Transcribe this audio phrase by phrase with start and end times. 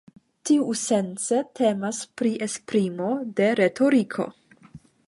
[0.49, 3.13] Tiusence temas pri esprimo
[3.43, 4.33] de retoriko.